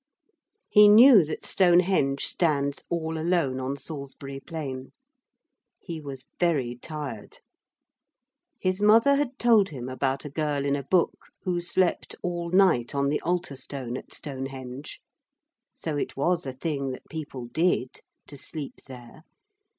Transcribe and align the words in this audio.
He 0.67 0.87
knew 0.87 1.23
that 1.25 1.45
Stonehenge 1.45 2.25
stands 2.25 2.83
all 2.89 3.19
alone 3.19 3.59
on 3.59 3.77
Salisbury 3.77 4.39
Plain. 4.39 4.93
He 5.79 6.01
was 6.01 6.25
very 6.39 6.73
tired. 6.75 7.37
His 8.59 8.81
mother 8.81 9.13
had 9.13 9.37
told 9.37 9.69
him 9.69 9.87
about 9.87 10.25
a 10.25 10.29
girl 10.31 10.65
in 10.65 10.75
a 10.75 10.81
book 10.81 11.27
who 11.43 11.61
slept 11.61 12.15
all 12.23 12.49
night 12.49 12.95
on 12.95 13.09
the 13.09 13.21
altar 13.21 13.55
stone 13.55 13.95
at 13.95 14.11
Stonehenge. 14.11 14.99
So 15.75 15.97
it 15.97 16.17
was 16.17 16.47
a 16.47 16.53
thing 16.53 16.89
that 16.93 17.07
people 17.07 17.45
did 17.45 17.99
to 18.25 18.37
sleep 18.37 18.77
there. 18.87 19.21